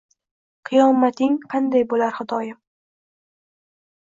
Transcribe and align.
Qiyomating 0.69 1.35
qanday 1.53 1.85
bo’lar 1.93 2.17
Xudoyim? 2.17 2.59